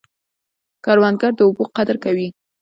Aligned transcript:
کروندګر 0.83 1.31
د 1.35 1.39
اوبو 1.47 1.63
قدر 1.75 1.95
کوي 2.03 2.27